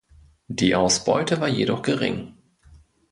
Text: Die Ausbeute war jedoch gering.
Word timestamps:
Die 0.47 0.73
Ausbeute 0.73 1.41
war 1.41 1.47
jedoch 1.47 1.83
gering. 1.83 2.33